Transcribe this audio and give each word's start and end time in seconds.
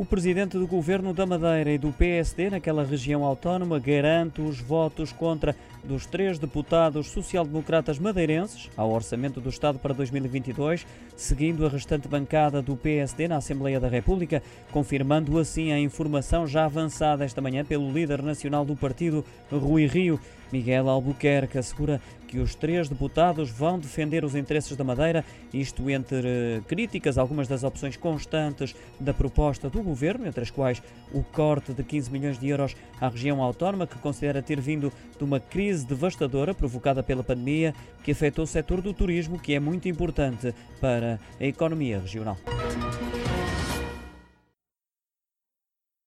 O 0.00 0.04
presidente 0.06 0.56
do 0.56 0.66
governo 0.66 1.12
da 1.12 1.26
Madeira 1.26 1.70
e 1.70 1.76
do 1.76 1.92
PSD 1.92 2.48
naquela 2.48 2.82
região 2.82 3.22
autónoma 3.22 3.78
garante 3.78 4.40
os 4.40 4.58
votos 4.58 5.12
contra 5.12 5.54
dos 5.84 6.06
três 6.06 6.38
deputados 6.38 7.08
social-democratas 7.08 7.98
madeirenses 7.98 8.70
ao 8.78 8.90
orçamento 8.90 9.42
do 9.42 9.50
Estado 9.50 9.78
para 9.78 9.92
2022, 9.92 10.86
seguindo 11.14 11.66
a 11.66 11.68
restante 11.68 12.08
bancada 12.08 12.62
do 12.62 12.78
PSD 12.78 13.28
na 13.28 13.36
Assembleia 13.36 13.78
da 13.78 13.88
República, 13.88 14.42
confirmando 14.72 15.38
assim 15.38 15.70
a 15.70 15.78
informação 15.78 16.46
já 16.46 16.64
avançada 16.64 17.22
esta 17.22 17.42
manhã 17.42 17.62
pelo 17.62 17.92
líder 17.92 18.22
nacional 18.22 18.64
do 18.64 18.74
partido, 18.74 19.22
Rui 19.52 19.86
Rio. 19.86 20.18
Miguel 20.52 20.88
Albuquerque 20.88 21.58
assegura 21.58 22.00
que 22.26 22.38
os 22.38 22.54
três 22.54 22.88
deputados 22.88 23.50
vão 23.50 23.78
defender 23.78 24.24
os 24.24 24.34
interesses 24.34 24.76
da 24.76 24.82
Madeira, 24.84 25.24
isto 25.52 25.88
entre 25.88 26.26
eh, 26.26 26.60
críticas 26.66 27.18
algumas 27.18 27.46
das 27.46 27.62
opções 27.62 27.96
constantes 27.96 28.74
da 28.98 29.14
proposta 29.14 29.68
do 29.68 29.80
governo, 29.90 30.26
entre 30.26 30.42
as 30.42 30.50
quais 30.50 30.82
o 31.12 31.22
corte 31.22 31.72
de 31.72 31.82
15 31.82 32.10
milhões 32.10 32.38
de 32.38 32.48
euros 32.48 32.76
à 33.00 33.08
região 33.08 33.42
autónoma, 33.42 33.86
que 33.86 33.98
considera 33.98 34.40
ter 34.40 34.60
vindo 34.60 34.92
de 35.18 35.24
uma 35.24 35.40
crise 35.40 35.84
devastadora 35.84 36.54
provocada 36.54 37.02
pela 37.02 37.24
pandemia 37.24 37.74
que 38.04 38.12
afetou 38.12 38.44
o 38.44 38.46
setor 38.46 38.80
do 38.80 38.94
turismo, 38.94 39.38
que 39.38 39.54
é 39.54 39.60
muito 39.60 39.88
importante 39.88 40.54
para 40.80 41.18
a 41.40 41.44
economia 41.44 41.98
regional. 41.98 42.36